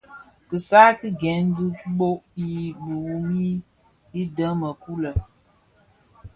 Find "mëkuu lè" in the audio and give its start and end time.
4.61-5.11